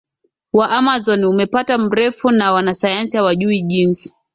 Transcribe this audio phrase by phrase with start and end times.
[0.53, 4.13] wa Amazon Umepata mrefu na Wanasayansi hawajui Jinsi